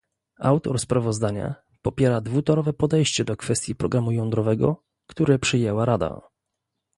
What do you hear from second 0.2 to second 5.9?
Autor sprawozdania popiera dwutorowe podejście do kwestii programu jądrowego, które przyjęła